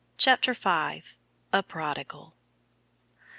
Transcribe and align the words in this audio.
CHAPTER 0.17 0.55
V. 0.55 1.03
A 1.53 1.61
PRODIGAL. 1.61 2.33